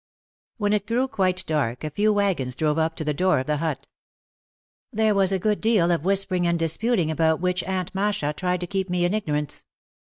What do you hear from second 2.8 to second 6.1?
to the door of the hut. There was a good deal of